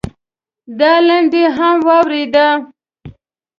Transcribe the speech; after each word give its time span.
دا 0.79 0.93
لنډۍ 1.07 1.43
هم 1.57 1.75
واورېده. 1.87 2.47